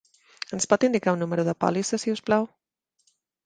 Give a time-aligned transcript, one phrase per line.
[0.57, 2.51] Ens pot indicar el número de pòlissa, si us plau?